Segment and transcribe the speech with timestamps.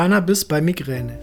[0.00, 1.18] Cannabis bei Migräne.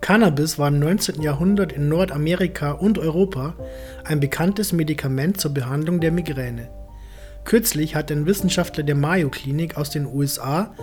[0.00, 1.20] Cannabis war im 19.
[1.20, 3.56] Jahrhundert in Nordamerika und Europa
[4.04, 6.70] ein bekanntes Medikament zur Behandlung der Migräne.
[7.44, 10.74] Kürzlich hat ein Wissenschaftler der Mayo Klinik aus den USA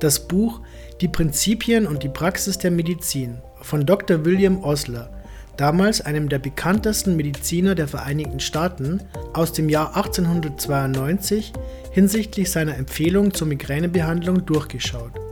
[0.00, 0.60] das Buch
[1.00, 4.26] Die Prinzipien und die Praxis der Medizin von Dr.
[4.26, 5.08] William Osler,
[5.56, 9.00] damals einem der bekanntesten Mediziner der Vereinigten Staaten,
[9.32, 11.54] aus dem Jahr 1892
[11.90, 15.29] hinsichtlich seiner Empfehlung zur Migränebehandlung durchgeschaut.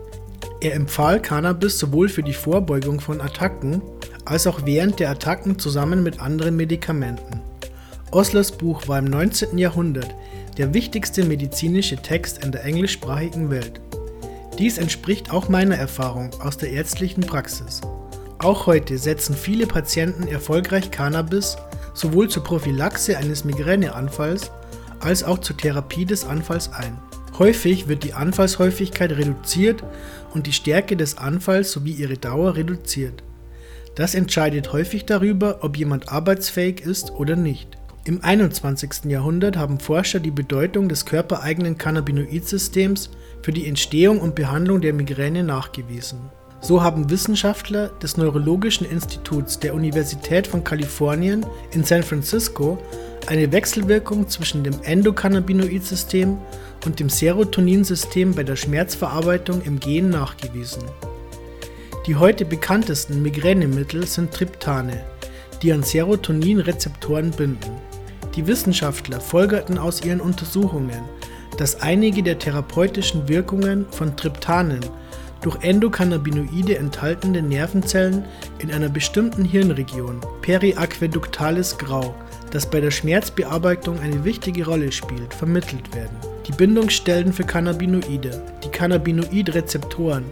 [0.61, 3.81] Er empfahl Cannabis sowohl für die Vorbeugung von Attacken
[4.25, 7.41] als auch während der Attacken zusammen mit anderen Medikamenten.
[8.11, 9.57] Oslers Buch war im 19.
[9.57, 10.13] Jahrhundert
[10.57, 13.81] der wichtigste medizinische Text in der englischsprachigen Welt.
[14.59, 17.81] Dies entspricht auch meiner Erfahrung aus der ärztlichen Praxis.
[18.41, 21.57] Auch heute setzen viele Patienten erfolgreich Cannabis
[21.95, 24.51] sowohl zur Prophylaxe eines Migräneanfalls
[24.99, 26.99] als auch zur Therapie des Anfalls ein.
[27.39, 29.85] Häufig wird die Anfallshäufigkeit reduziert
[30.35, 33.23] und die Stärke des Anfalls sowie ihre Dauer reduziert.
[33.95, 37.79] Das entscheidet häufig darüber, ob jemand arbeitsfähig ist oder nicht.
[38.05, 39.05] Im 21.
[39.05, 43.11] Jahrhundert haben Forscher die Bedeutung des körpereigenen Cannabinoidsystems
[43.43, 46.19] für die Entstehung und Behandlung der Migräne nachgewiesen.
[46.61, 52.79] So haben Wissenschaftler des Neurologischen Instituts der Universität von Kalifornien in San Francisco
[53.27, 56.39] eine Wechselwirkung zwischen dem Endokannabinoidsystem
[56.85, 60.85] und dem Serotoninsystem bei der Schmerzverarbeitung im Gen nachgewiesen.
[62.07, 65.05] Die heute bekanntesten Migränemittel sind Triptane,
[65.63, 67.73] die an Serotoninrezeptoren binden.
[68.35, 71.03] Die Wissenschaftler folgerten aus ihren Untersuchungen,
[71.59, 74.81] dass einige der therapeutischen Wirkungen von Triptanen
[75.43, 78.25] durch Endokannabinoide enthaltene Nervenzellen
[78.59, 82.15] in einer bestimmten Hirnregion, periaquäduktales Grau,
[82.51, 86.38] das bei der Schmerzbearbeitung eine wichtige Rolle spielt, vermittelt werden.
[86.49, 90.25] Die Bindungsstellen für Cannabinoide, die Cannabinoidrezeptoren,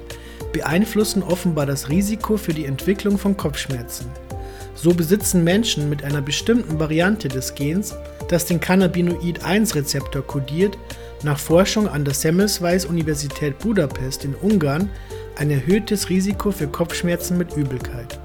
[0.50, 4.06] beeinflussen offenbar das Risiko für die Entwicklung von Kopfschmerzen.
[4.74, 7.94] So besitzen Menschen mit einer bestimmten Variante des Gens,
[8.30, 10.78] das den Cannabinoid-1-Rezeptor kodiert,
[11.22, 14.88] nach Forschung an der Semmelweis Universität Budapest in Ungarn
[15.36, 18.18] ein erhöhtes Risiko für Kopfschmerzen mit Übelkeit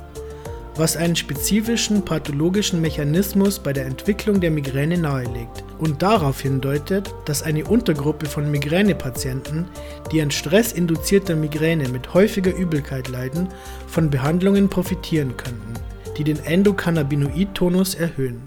[0.76, 7.44] was einen spezifischen pathologischen Mechanismus bei der Entwicklung der Migräne nahelegt und darauf hindeutet, dass
[7.44, 9.68] eine Untergruppe von Migränepatienten,
[10.12, 13.50] die an stressinduzierter Migräne mit häufiger Übelkeit leiden,
[13.88, 15.74] von Behandlungen profitieren könnten,
[16.18, 18.44] die den Endokannabinoid-Tonus erhöhen.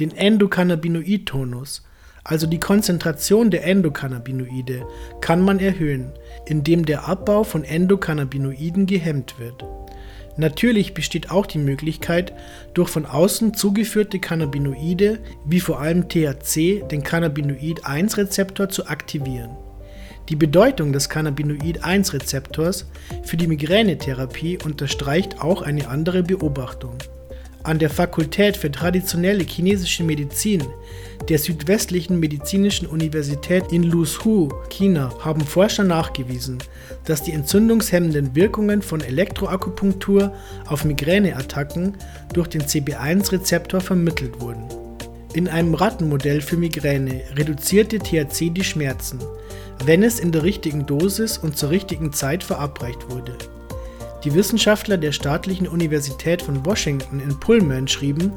[0.00, 1.84] Den Endokannabinoid-Tonus,
[2.24, 4.84] also die Konzentration der Endokannabinoide,
[5.20, 6.12] kann man erhöhen,
[6.46, 9.64] indem der Abbau von Endokannabinoiden gehemmt wird.
[10.38, 12.32] Natürlich besteht auch die Möglichkeit,
[12.72, 19.50] durch von außen zugeführte Cannabinoide, wie vor allem THC, den Cannabinoid-1-Rezeptor zu aktivieren.
[20.28, 22.86] Die Bedeutung des Cannabinoid-1-Rezeptors
[23.24, 26.94] für die Migränetherapie unterstreicht auch eine andere Beobachtung.
[27.68, 30.62] An der Fakultät für traditionelle chinesische Medizin
[31.28, 36.56] der Südwestlichen Medizinischen Universität in Luzhou, China, haben Forscher nachgewiesen,
[37.04, 40.32] dass die entzündungshemmenden Wirkungen von Elektroakupunktur
[40.64, 41.98] auf Migräneattacken
[42.32, 44.64] durch den CB1-Rezeptor vermittelt wurden.
[45.34, 49.18] In einem Rattenmodell für Migräne reduzierte THC die Schmerzen,
[49.84, 53.36] wenn es in der richtigen Dosis und zur richtigen Zeit verabreicht wurde.
[54.28, 58.30] Die Wissenschaftler der Staatlichen Universität von Washington in Pullman schrieben,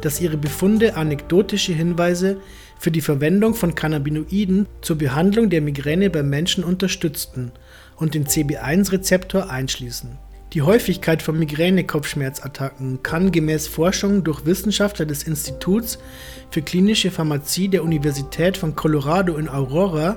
[0.00, 2.36] dass ihre Befunde anekdotische Hinweise
[2.78, 7.50] für die Verwendung von Cannabinoiden zur Behandlung der Migräne beim Menschen unterstützten
[7.96, 10.18] und den CB1-Rezeptor einschließen.
[10.52, 15.98] Die Häufigkeit von Migräne-Kopfschmerzattacken kann gemäß Forschung durch Wissenschaftler des Instituts
[16.50, 20.16] für klinische Pharmazie der Universität von Colorado in Aurora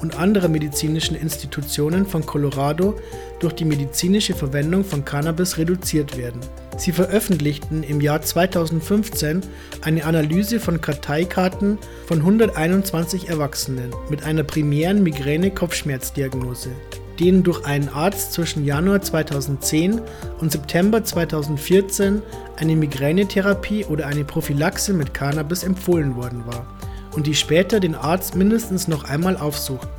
[0.00, 2.98] und anderer medizinischen Institutionen von Colorado
[3.38, 6.40] durch die medizinische Verwendung von Cannabis reduziert werden.
[6.76, 9.42] Sie veröffentlichten im Jahr 2015
[9.82, 16.70] eine Analyse von Karteikarten von 121 Erwachsenen mit einer primären Migräne-Kopfschmerzdiagnose,
[17.18, 20.00] denen durch einen Arzt zwischen Januar 2010
[20.40, 22.22] und September 2014
[22.56, 26.66] eine Migränetherapie oder eine Prophylaxe mit Cannabis empfohlen worden war
[27.12, 29.90] und die später den Arzt mindestens noch einmal aufsuchten.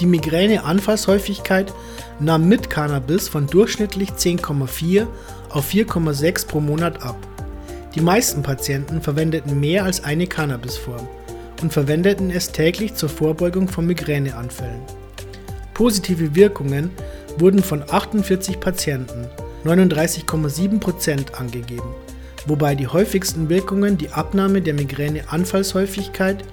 [0.00, 1.72] Die Migräne-Anfallshäufigkeit
[2.20, 5.06] nahm mit Cannabis von durchschnittlich 10,4
[5.50, 7.16] auf 4,6 pro Monat ab.
[7.94, 11.08] Die meisten Patienten verwendeten mehr als eine Cannabisform
[11.62, 14.82] und verwendeten es täglich zur Vorbeugung von Migräneanfällen.
[15.72, 16.90] Positive Wirkungen
[17.38, 19.26] wurden von 48 Patienten,
[19.64, 21.94] 39,7% angegeben,
[22.46, 26.44] wobei die häufigsten Wirkungen die Abnahme der Migräne-Anfallshäufigkeit,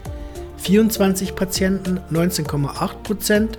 [0.58, 3.58] 24 Patienten 19,8%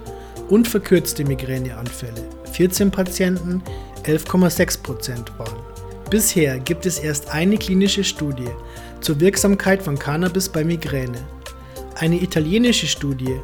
[0.49, 2.23] und verkürzte Migräneanfälle
[2.53, 3.63] 14 Patienten
[4.05, 5.57] 11,6% waren.
[6.11, 8.49] Bisher gibt es erst eine klinische Studie
[9.01, 11.19] zur Wirksamkeit von Cannabis bei Migräne.
[11.97, 13.41] Eine italienische Studie,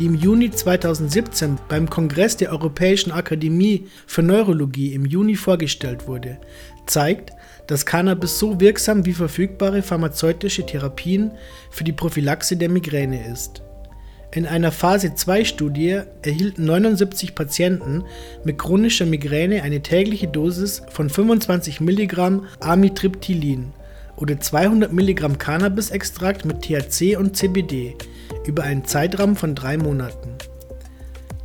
[0.00, 6.38] die im Juni 2017 beim Kongress der Europäischen Akademie für Neurologie im Juni vorgestellt wurde,
[6.86, 7.32] zeigt,
[7.66, 11.32] dass Cannabis so wirksam wie verfügbare pharmazeutische Therapien
[11.70, 13.62] für die Prophylaxe der Migräne ist.
[14.32, 18.04] In einer Phase-2-Studie erhielten 79 Patienten
[18.42, 23.74] mit chronischer Migräne eine tägliche Dosis von 25 mg Amitriptylin
[24.20, 27.96] oder 200 mg Cannabisextrakt mit THC und CBD
[28.46, 30.34] über einen Zeitraum von drei Monaten.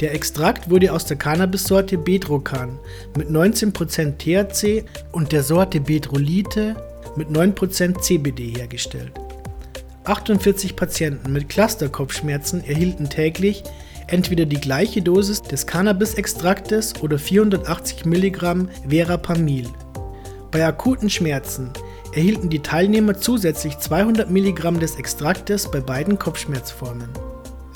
[0.02, 2.78] Der Extrakt wurde aus der Cannabissorte Bedrocan
[3.18, 4.84] mit 19% THC
[5.14, 6.76] und der Sorte Bedrolite
[7.16, 9.14] mit 9% CBD hergestellt.
[10.04, 13.64] 48 Patienten mit Clusterkopfschmerzen erhielten täglich
[14.08, 19.68] entweder die gleiche Dosis des Cannabisextraktes oder 480 mg Verapamil.
[20.52, 21.72] Bei akuten Schmerzen
[22.16, 27.10] erhielten die Teilnehmer zusätzlich 200 mg des Extraktes bei beiden Kopfschmerzformen.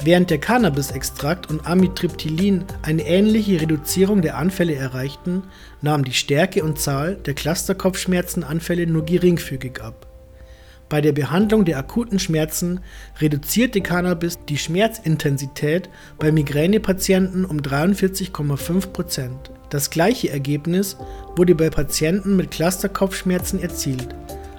[0.01, 5.44] Während der Cannabisextrakt und Amitriptylin eine ähnliche Reduzierung der Anfälle erreichten,
[5.81, 10.07] nahm die Stärke und Zahl der Clusterkopfschmerzenanfälle nur geringfügig ab.
[10.88, 12.80] Bei der Behandlung der akuten Schmerzen
[13.19, 18.88] reduzierte Cannabis die Schmerzintensität bei Migränepatienten um 43,5
[19.69, 20.98] Das gleiche Ergebnis
[21.36, 24.10] wurde bei Patienten mit Clusterkopfschmerzen erzielt,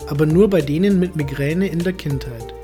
[0.06, 2.54] aber nur bei denen mit Migräne in der Kindheit.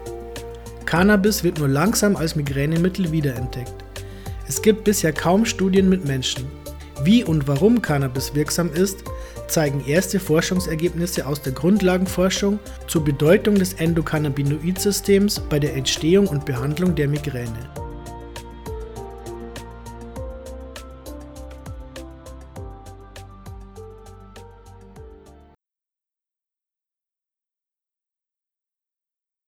[0.84, 3.74] Cannabis wird nur langsam als Migränemittel wiederentdeckt.
[4.46, 6.44] Es gibt bisher kaum Studien mit Menschen.
[7.02, 9.02] Wie und warum Cannabis wirksam ist,
[9.48, 16.94] zeigen erste Forschungsergebnisse aus der Grundlagenforschung zur Bedeutung des Endokannabinoidsystems bei der Entstehung und Behandlung
[16.94, 17.85] der Migräne.